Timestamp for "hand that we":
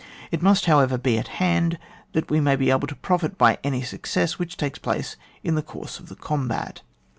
1.27-2.39